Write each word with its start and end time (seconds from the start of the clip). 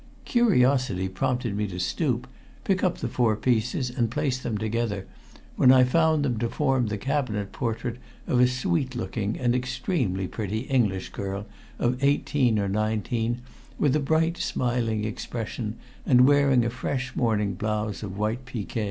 Curiosity 0.25 1.07
prompted 1.07 1.55
me 1.55 1.67
to 1.67 1.77
stoop, 1.79 2.27
pick 2.63 2.83
up 2.83 2.97
the 2.97 3.07
four 3.07 3.35
pieces 3.35 3.91
and 3.91 4.09
place 4.09 4.39
them 4.39 4.57
together, 4.57 5.05
when 5.57 5.71
I 5.71 5.83
found 5.83 6.25
them 6.25 6.39
to 6.39 6.49
form 6.49 6.87
the 6.87 6.97
cabinet 6.97 7.51
portrait 7.51 7.97
of 8.25 8.39
a 8.39 8.47
sweet 8.47 8.95
looking 8.95 9.37
and 9.37 9.53
extremely 9.53 10.27
pretty 10.27 10.61
English 10.61 11.09
girl 11.09 11.45
of 11.77 12.03
eighteen 12.03 12.57
or 12.57 12.67
nineteen, 12.67 13.41
with 13.77 13.95
a 13.95 13.99
bright, 13.99 14.37
smiling 14.37 15.05
expression, 15.05 15.75
and 16.03 16.25
wearing 16.27 16.65
a 16.65 16.71
fresh 16.71 17.15
morning 17.15 17.53
blouse 17.53 18.01
of 18.01 18.17
white 18.17 18.43
piqué. 18.45 18.79